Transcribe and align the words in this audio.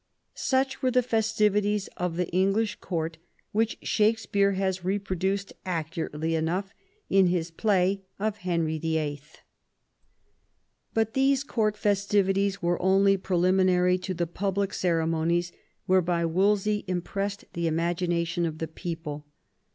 Such 0.33 0.81
were 0.81 0.89
the 0.89 1.03
festivities 1.03 1.87
of 1.95 2.17
the 2.17 2.25
English 2.29 2.77
Court, 2.79 3.19
which 3.51 3.77
Shakespeare 3.83 4.53
has 4.53 4.83
reproduced, 4.83 5.53
accurately 5.63 6.33
enough, 6.33 6.73
in 7.07 7.27
his 7.27 7.51
play 7.51 8.01
of 8.17 8.37
Henry 8.37 8.79
VIIL 8.79 9.19
But 10.95 11.13
these 11.13 11.43
Court 11.43 11.77
festivities 11.77 12.63
were 12.63 12.81
only 12.81 13.15
preliminary 13.15 13.99
to 13.99 14.15
the 14.15 14.25
public 14.25 14.73
ceremonies 14.73 15.51
whereby 15.85 16.25
Wolsey 16.25 16.83
impressed 16.87 17.45
the 17.53 17.67
imagination 17.67 18.47
of 18.47 18.57
the 18.57 18.67
people. 18.67 19.27